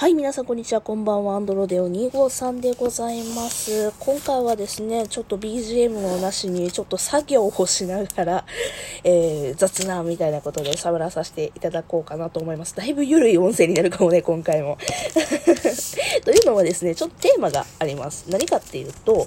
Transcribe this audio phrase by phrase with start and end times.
[0.00, 0.80] はい、皆さんこんにちは。
[0.80, 1.36] こんばんは。
[1.36, 3.92] アンドロデオ253でございます。
[3.98, 8.46] 今回はですね、ちょっと BGM をなしに、ちょっと作業をしながら、
[9.04, 12.74] えー、雑談みたいなことで喋らさせていただこうかなと思います。
[12.74, 14.78] だいぶ緩い音声になるかもね、今回も。
[16.24, 18.24] というのはですね、ちょっとテーマがあります。
[18.30, 19.26] 何かっていうと、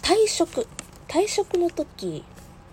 [0.00, 0.68] 退職。
[1.08, 2.22] 退職の時、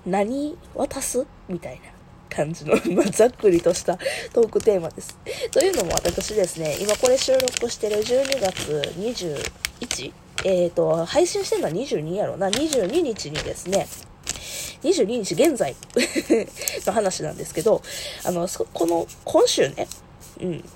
[0.05, 1.25] 何渡す？
[1.49, 2.00] みたいな。
[2.33, 3.97] 感じの、 ま、ざっくりとした
[4.33, 5.17] トークテーマです。
[5.51, 10.13] というのも私ですね、今これ収録してる12月 21?
[10.43, 13.87] えっ、ー、と、配信してるのは22やろな、22日にですね、
[14.83, 15.75] 22日現在
[16.87, 17.81] の話なんですけど、
[18.23, 19.87] あの、この、今週ね、
[20.39, 20.69] うん、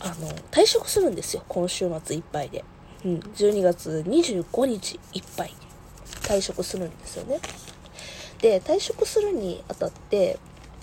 [0.00, 2.64] あの、退職するんですよ、今週末いっぱいで。
[3.04, 5.54] うん、12月25日いっぱい
[6.22, 7.40] 退職するんですよね。
[8.40, 10.38] で、退職するにあたって、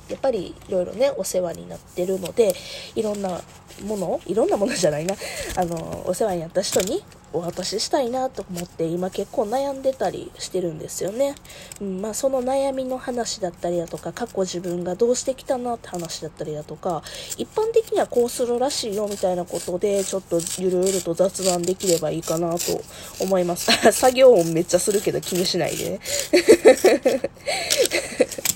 [0.09, 2.53] やっぱりいろいろね、お世話になってるので、
[2.95, 3.41] いろんな
[3.83, 5.15] もの、いろんなものじゃないな、
[5.55, 11.35] あの、お世話になった人にお渡ししたいなと思って、今結構悩んでたりしてるんですよね。
[11.81, 17.03] うん、まあ、その悩みの話だったりだとか、過去自分がどうしてきたなって話だったりだとか、
[17.37, 22.81] 一般的にはこうするらしいよみたいなことで、ちょっとゆるゆると雑談できればいいかなと
[23.19, 23.71] 思います。
[23.91, 25.99] 作業音めっちゃするけど気にしないでね。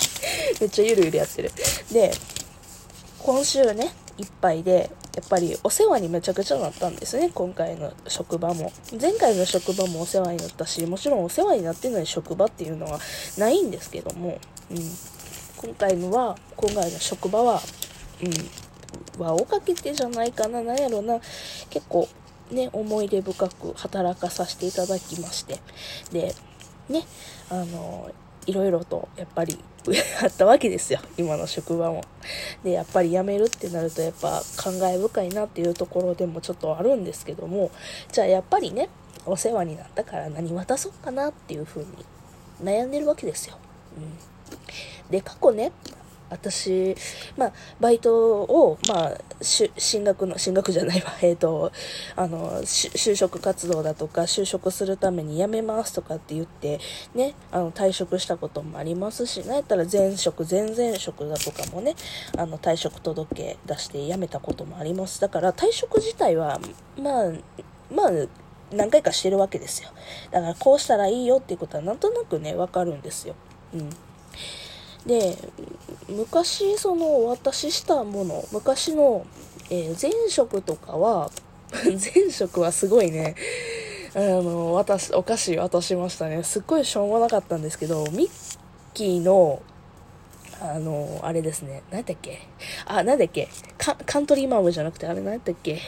[0.60, 1.52] めっちゃゆるゆるやってる。
[1.92, 2.12] で、
[3.20, 8.72] 今週ね、いっぱいで、やっぱりお世話にめちゃくちゃなったんですね、今回の職場も。
[9.00, 13.00] 前回の職場もお世話になったし、もちろんお世話になってない職場っていうのは
[13.38, 14.40] ないんですけども、
[14.72, 14.78] うん、
[15.58, 17.62] 今回のは、今回の職場は、
[18.22, 21.20] うん、輪をかけてじゃないかな、なんやろな、
[21.70, 22.08] 結構
[22.52, 25.60] ね、思い出深く働かさせていただきまして、
[26.12, 26.34] で、
[26.90, 27.06] ね、
[27.50, 28.10] あの、
[28.45, 29.59] いろいろとやっぱり
[30.22, 31.00] あったわけですよ。
[31.18, 32.04] 今の職場も。
[32.64, 37.72] でやっぱり辞めるってなるとやっぱ感慨深いなっていうところでもちょっとあるんですけども。
[38.12, 38.90] じゃあやっぱりね
[39.26, 41.88] お世話になったから何渡そうかなっていうふうに
[42.64, 43.58] 悩んでるわけですよ、
[43.98, 45.71] うん、で過去ね
[46.30, 46.95] 私、
[47.38, 51.72] まあ、バイトを、まあ、進学の、進学じゃないわ、 えっ、ー、と、
[52.16, 56.80] あの、就職活動だとか、就職するために辞めますとかって言って、
[57.16, 61.95] ね、あの、退職したこともありますし、なんやったら前職、前々職だとかもね、
[62.38, 65.20] あの、退職届出して辞めたこともあります。
[65.22, 66.60] だから、退職自体は、
[66.98, 67.32] まあ、
[67.92, 68.12] まあ、
[68.72, 69.89] 何回かしてるわけですよ。
[70.32, 73.36] だから、こうしたらいいよっていうことは、なんとなくね、わかるんですよ。
[73.73, 73.89] うん。
[75.05, 75.37] で
[76.10, 79.26] 昔そのお渡ししたもの昔の、
[79.70, 81.32] えー、前職とかは
[81.86, 83.36] 前職はすごいね。
[84.15, 86.43] あの私お菓子渡しましたね。
[86.43, 88.30] すっごいしょうもなかったんですけどミッ
[88.93, 89.61] キーの
[90.61, 91.83] あの、あれですね。
[91.89, 92.39] 何だっけ？
[92.86, 93.48] あ、なんだっけ？
[93.77, 95.80] カントリーマームじゃなくて、あれ何だっけ？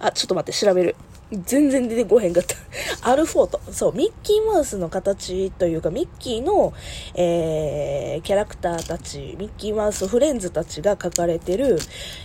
[0.00, 0.96] あ、ちょっと待って、調べる。
[1.32, 2.56] 全然出てこへんかった。
[3.08, 3.60] アルフォート。
[3.70, 6.72] そう、ミッキーマウスの形というか、ミッキーの、
[7.14, 11.78] えー、キャラクターたち、ミッキーマウスフレンズたちが書かれてる、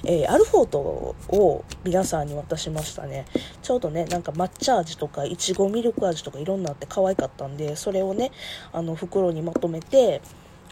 [0.06, 3.26] えー、アルフォートを皆さんに渡しましたね。
[3.62, 8.32] ちょうどね、なんか抹茶味とか、いちごミルク味とかいろんなあって可愛かったんで、それをね、
[8.74, 10.22] あの、袋にまとめて、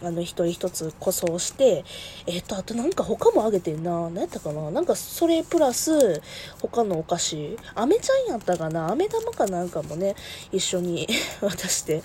[0.04, 1.84] あの、一人一つ個装して、
[2.26, 4.10] えっ、と、あとなんか他もあげてんな。
[4.10, 4.70] 何やったかな。
[4.70, 6.20] なんかそれプラス、
[6.60, 8.90] 他のお菓子、飴ちゃんやったかな。
[8.92, 10.14] 飴玉かなんかもね、
[10.52, 11.08] 一緒に
[11.40, 12.02] 渡して、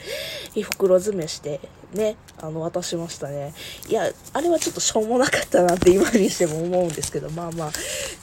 [0.61, 1.59] 袋詰めして、
[1.93, 3.53] ね、あの、渡しましたね。
[3.87, 7.71] いや、あれはちょっとしょうもなかったなって今にしても思うんですけど、まあまあ、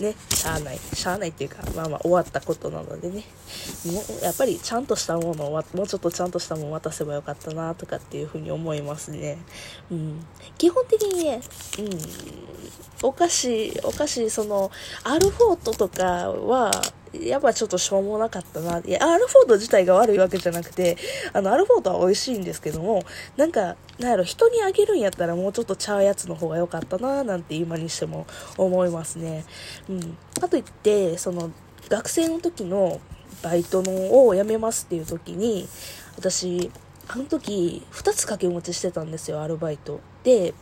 [0.03, 0.79] ね、しゃあない。
[0.79, 3.25] しゃあないっていうか、まあまあ終わったことなのでね、
[3.87, 9.39] もう、やっぱりちゃんとしたものを、もうちょっとちゃんとしたものを渡せばよかったなとかっていうふうに思いますね。
[9.91, 10.25] うん。
[10.59, 11.41] 基本的にね、
[11.79, 11.89] うん、
[13.03, 14.71] お菓子、お菓子、その、
[15.03, 16.71] アルフォートとかは、
[17.23, 18.81] やっぱちょっとしょうもなかったな。
[18.81, 20.97] いや、アルフォート自体が悪いわけじゃなくて、
[21.33, 23.03] あの、アルフォートは美味しいんですけども、
[23.37, 28.27] なんか、なんやろ、人にあげるんやったらもうちょっとちゃうやつの方が良かったな、なんて今にしても
[28.59, 29.45] 思いますね。
[29.89, 30.19] うん。
[30.41, 31.51] かといって、その、
[31.89, 33.01] 学生の時の
[33.43, 35.69] バイトのを辞めますっていう時に、
[36.17, 36.71] 私、
[37.09, 40.01] あの時、2つ掛け持ちしてたんですよ、アルバイト。
[40.25, 40.55] で、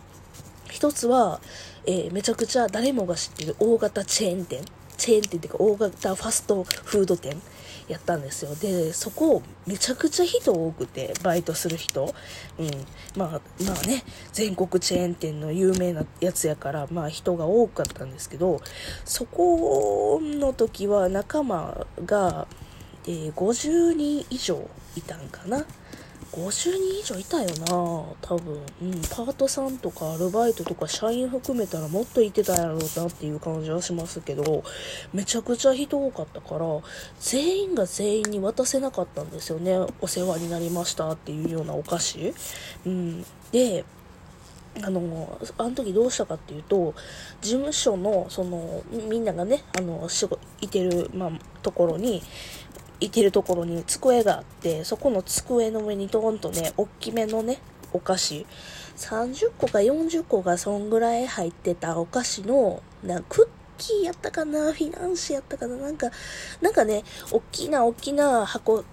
[0.68, 1.40] 1つは、
[1.86, 4.60] えー、めちゃくちゃ誰もが知ってる大型チェーン店。
[4.96, 7.40] チェーン店っていうか大型ファストフード店
[7.88, 8.54] やったんですよ。
[8.54, 12.14] で、そこめちゃくちゃ人多くて、バイトする人。
[12.58, 12.70] うん。
[13.16, 13.28] まあ、
[13.64, 18.60] まあね、全国チェーン店の有名なやつやから、まあ人が多かったんですけど、
[19.04, 22.46] そこの時は仲間が、
[23.06, 25.66] えー、50人以上いたんかな。
[26.34, 27.66] 50人以上いたよな
[28.20, 28.60] 多分。
[28.82, 28.92] うん。
[29.02, 34.64] パートさんとかアルバイトとか社員含めたらもっといてたやろうなっていう感じはしますけど、
[35.12, 36.66] めちゃくちゃ人多かったから、
[37.20, 39.76] 全員が全員に渡せなかったんですよね。
[40.00, 42.34] お世話になりましたっていうようなお菓子。
[42.84, 43.24] うん。
[43.52, 43.84] で、
[44.82, 46.94] あの、あの時どうしたかっていうと、
[47.40, 51.30] 事務所の、その、みんながね、あの、仕事、いてる、まあ、
[51.62, 52.22] ところに、
[53.00, 57.58] いてるところに机があって、そこの机の上にドーンとね、大きめのね、
[57.92, 58.46] お菓子、
[58.96, 63.48] 30個か40個がそんぐらい入ってたお菓子の、なクッ
[63.78, 64.72] キーやったかな？
[64.72, 65.76] フィナンシェやったかな？
[65.76, 66.10] なんか、
[66.60, 68.84] なんかね、大きな大きな箱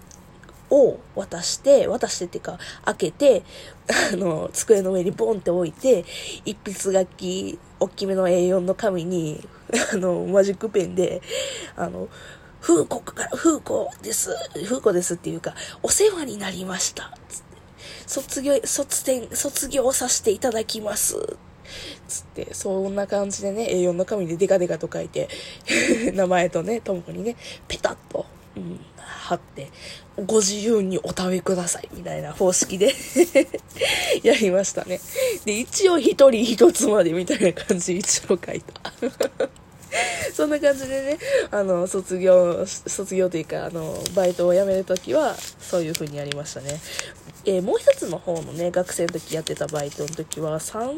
[0.72, 3.44] を渡して、渡してっていうか、開けて、
[4.14, 6.06] あの、机の上にボンって置いて、
[6.46, 9.48] 一筆書き、大きめの A4 の紙に、
[9.94, 11.22] あの、マジックペンで、
[11.76, 12.08] あの、
[12.62, 14.30] 風子から、風子です。
[14.54, 17.12] 風子ですっていうか、お世話になりました。
[17.28, 17.46] つって、
[18.08, 21.38] 卒業、卒展、卒業させていただきます。
[22.08, 25.28] つって、そんな感じでね、A4 の紙でデカデカと書いて、
[26.14, 27.36] 名前とね、ともこにね、
[27.68, 28.26] ペタッと、
[28.56, 29.70] うん、貼って、
[30.26, 32.94] ご自由にお食べください、みたいな方式で
[34.22, 35.00] やりましたね。
[35.46, 38.94] で、一応一人一つまでみたいな感じ一応書いた。
[40.34, 41.18] そんな感じでね、
[41.50, 46.80] あの、卒業、卒業というか、あの、バイトを辞めるときは、そういう風にやりましたね。
[47.46, 50.94] えー、もう一つの方のね、学生の時やってたバイトの時は、30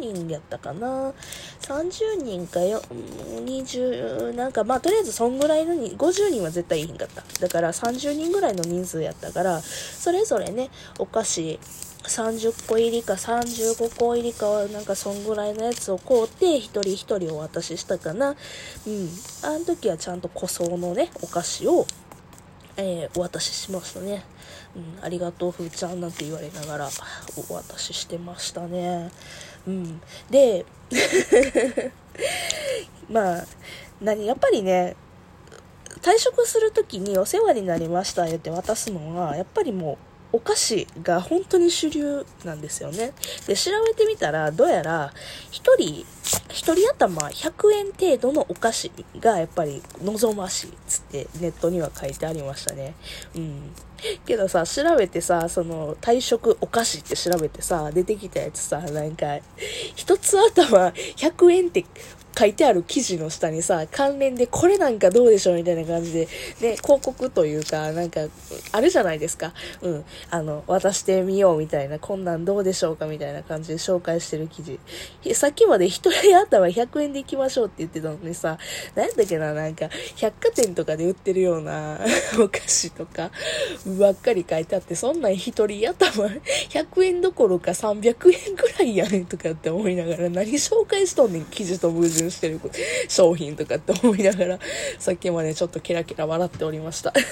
[0.00, 1.12] 人やったかな。
[1.60, 2.82] 30人かよ、
[3.44, 7.22] 20、なんか、まあ、とりあえずそんぐらいのに、50人は絶対いいんかった。
[7.40, 11.60] だから30人ぐらいの人数やったから、それぞれね、お菓子、
[12.04, 18.30] 30個入りか35個入りかはなんかそんぐらいのやつを買うて一人一人お渡ししたかな。
[18.30, 19.08] うん。
[19.44, 21.86] あの時はちゃんと個装のね、お菓子を、
[22.76, 24.24] えー、お渡ししましたね。
[24.74, 26.88] うん、ありがとう、ふーちゃんなんて言われながら
[27.50, 29.10] お渡ししてましたね。
[29.66, 30.00] うん。
[30.30, 30.64] で、
[33.10, 33.44] まあ、
[34.00, 34.96] 何、やっぱりね、
[36.00, 39.98] 退職する時にお世話になりましたって渡すのは、やっぱりも
[40.32, 43.12] う、お菓子が本当に主流なんですよね。
[43.46, 45.12] で、調べてみたら、どうやら、
[45.50, 46.06] 一人、
[46.52, 52.94] 一人頭100円程度のお菓子がやっぱり望ましいっつってネットには書いてありましたね。
[53.34, 53.72] うん。
[54.26, 59.38] けどさ、調べてさ、その、退職お菓子って調べてさ、出てきたやつさ、なんか、
[59.94, 61.84] 一つ頭100円って
[62.36, 66.28] 書いてある記事の下にさ、関連でこれなんかどうでしょうみたいな感じで、
[66.60, 68.20] ね、広告というか、なんか、
[68.72, 69.52] あるじゃないですか。
[69.82, 70.04] うん。
[70.30, 74.80] あの、渡してみようみたいな、こんなんどうでしょうかみたいな感じで紹介してる記事。
[75.34, 78.58] さっきまで一人頭100円で行きましょうって言ってたのにさ、
[78.94, 82.00] なんだっけな、なんか、百貨店とかで売ってるような
[82.40, 83.30] お菓子とか、
[83.98, 86.26] ばっかり書いてあって、そんなん一人頭
[86.70, 88.06] 100円どころか300
[88.48, 92.60] 円くらいやねんとかって思いながら、何紹介しとんねん、記事と矛盾してる
[93.08, 94.58] 商品とかって思いながら、
[94.98, 97.12] さっきまでちょっとキラキラ笑っておりました。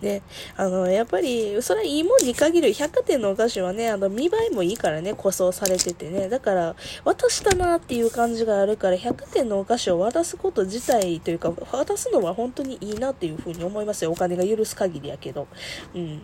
[0.00, 0.22] で、
[0.56, 2.72] あの、やっぱり、それはいいもんに限る。
[2.72, 6.28] 百貨店のお菓子はね、あの、見栄えもいいからね、塗装されててね。
[6.28, 14.12] だから、渡したなっていう感じがあるから、百貨店のお菓子を渡すこと自体というか、渡すのは本当にいいなっていうふうに思いますよ。
[14.12, 15.46] お金が許す限りやけど。
[15.94, 16.22] うん。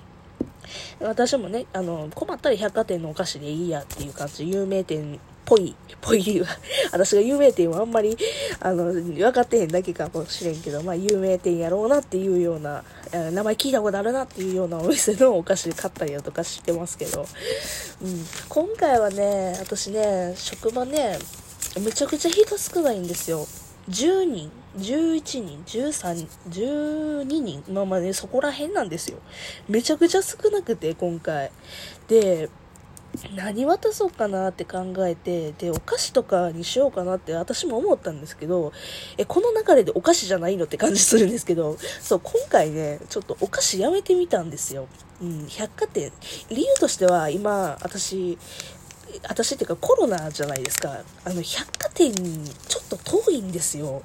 [1.00, 4.48] 私もね、あの、困ったら百貨店のお菓子でいいやっていう感じ。
[4.48, 6.48] 有名店ぽい、ぽい理由は、
[6.92, 8.16] 私が有名店はあんまり、
[8.60, 17.26] あの、分かってへんだけかもしれんけど、まあ、有名店やろうなっていうような、名前聞いたことあるなっていうようなお店のお菓子買ったりだとかしてますけど、
[18.02, 18.24] うん。
[18.48, 21.18] 今回はね、私ね、職場ね、
[21.80, 23.46] めちゃくちゃ人少ないんですよ。
[23.88, 29.18] 10人、11人、13人、12人、まあまあね、そこら辺なんですよ。
[29.68, 31.50] めちゃくちゃ少なくて、今回。
[32.08, 32.48] で、
[33.34, 38.72] 何渡そうかなって考えて、で、お菓子とかにしようかなって私も思ったんですけど、
[39.18, 44.88] え、この流れでお菓子じゃないのって感じするんですけど、 そう、今回ね、ちょっとお菓子やめてみたんですよ。
[45.20, 46.10] うん、百貨店。
[46.48, 48.38] 理由としては、今、私、
[49.28, 51.02] 私っていうかコロナじゃないですか。
[51.24, 54.02] あの、百貨店にちょっと遠いんですよ。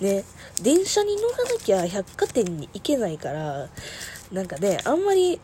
[0.00, 0.24] ね、
[0.60, 3.68] 電車に乗らなきゃ百貨店に行けないから、
[4.32, 5.40] なんかね、あんまり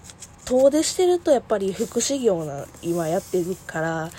[0.48, 4.10] 遠出してるとやっぱり福祉業な今やってるから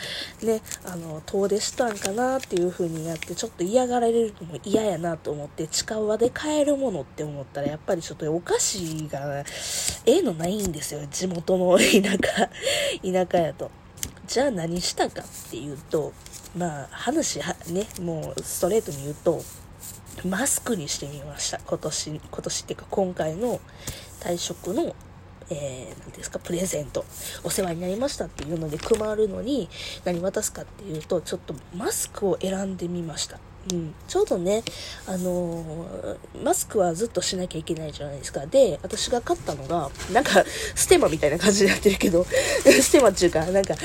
[0.44, 9.44] ねあの遠出したんかなっていう風にやってちょっと嫌がられるのも嫌やなと思って近場で買えるものって思ったらやっぱりちょっとお菓子が
[10.06, 12.50] ええのないんですよ地元の田舎
[13.02, 13.72] 田舎やと。
[14.28, 16.14] じゃあ何したかっていうと
[16.56, 19.42] まあ話はねもうストレートに言うと
[20.24, 21.60] マスクにしてみました。
[21.66, 23.60] 今年今年っていうか今回の
[24.20, 24.96] 退職の
[25.50, 27.06] えー、なんですか、プレゼント、
[27.44, 29.70] お世話になりましたっていうので配るのに、
[30.06, 33.40] 何渡すかっていうと、ちょっとマスクを選んでみました。
[33.72, 34.64] うん、ちょうどね、
[35.06, 38.46] あのー、マスクはずっとしなきゃいけないじゃないですか。
[38.46, 40.44] で、私が買ったのが、なんか、
[40.76, 42.26] ステマみたいな感じになってるけど、
[42.64, 43.80] ステマっていうか、なんかね、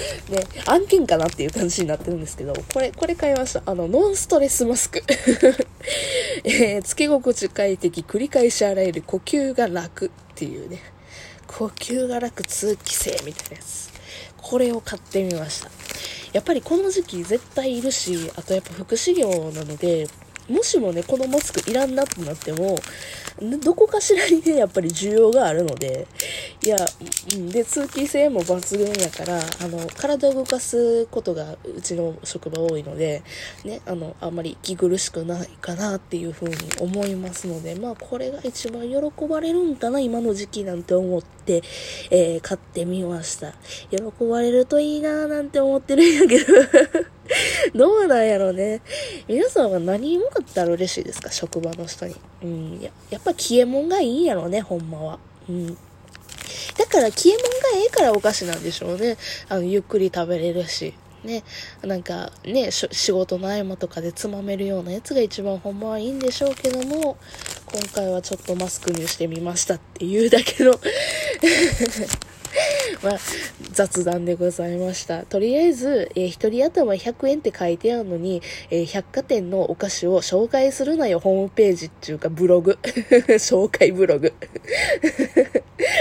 [0.66, 3.62] 案件かなっていう感じになってるんですけど、これ、これ買いました。
[3.66, 5.02] あの、ノンストレスマスク。
[6.44, 10.80] えー、つけ心地快適、繰り返し洗える、呼吸が楽っていうね、
[11.56, 13.92] 呼吸が楽通気性みたいなやつ。
[14.38, 15.70] これを買ってみました。
[16.32, 20.08] やっぱりこの時期絶対いるし、あとやっぱ福祉業なので、
[20.48, 22.76] もしもね、このマスクいらんなってなっても、
[23.62, 26.06] どこかしらにね、 やっぱり需要があるので、
[26.62, 26.76] いや、
[27.50, 33.22] で、通気性も抜群やから、あの、体を動かすことがうちの職場多いので、
[33.64, 41.62] ね、あの、あんまり息苦しくないかなっていうふうに思いますので、まあ、これが一番喜ばれるんかな、今の時期なんて思って、
[42.10, 43.54] えー、買ってみました。
[43.90, 46.44] 喜ばれるといいななんて思ってるんやけど
[47.74, 48.80] どうなんやろうね。
[49.28, 51.32] 皆さんは何向かったら嬉しいですか？
[51.32, 52.16] 職場の人に。
[52.42, 52.80] うん。
[52.80, 55.18] ややっぱ消えもんがいいんやろうね、ほんまは。
[55.48, 55.66] うん。
[56.76, 59.16] だから消えもんがええからお菓子なんでしょうね。
[59.48, 60.94] あの、ゆっくり食べれるし。
[61.24, 61.42] ね、
[61.82, 67.16] なんかね、仕事の合間とかでつまめるようなやつが一番ほんまはいいんでしょうけども、
[67.64, 70.78] 今回はちょっとマスクにしてみましたっていうだけの
[73.02, 73.18] まあ、
[73.72, 75.24] 雑談でございました。
[75.24, 82.78] とりあえず、えー、一人頭100円って書いてあるのに、えー、百貨店のお菓子を紹介するなよ、ホームページっていうか、ブログ。
[83.38, 84.32] 紹介ブログ。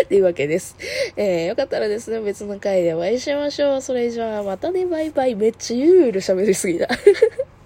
[0.07, 0.75] というわけです。
[1.15, 3.81] えー、よかったらですね、別の回でお会いしましょう。
[3.81, 5.35] それじゃあ、またね、バイバイ。
[5.35, 6.87] めっちゃゆるゆる喋りすぎだ。